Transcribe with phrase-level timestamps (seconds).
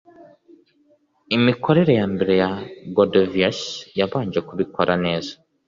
[1.35, 2.51] Imikorere ya mbere ya
[2.95, 3.59] Godovius
[3.99, 5.31] yabanje kubikora neza